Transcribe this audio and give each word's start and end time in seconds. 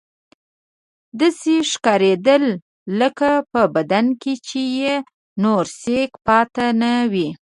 داسې 1.19 1.53
ښکارېدل 1.71 2.43
لکه 2.99 3.29
په 3.51 3.61
بدن 3.75 4.05
کې 4.21 4.33
چې 4.47 4.61
یې 4.79 4.95
نور 5.43 5.63
سېک 5.81 6.11
پاتې 6.27 6.67
نه 6.81 6.93
وي. 7.11 7.27